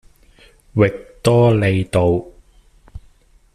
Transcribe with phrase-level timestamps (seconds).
[0.73, 0.89] 域
[1.21, 2.25] 多利道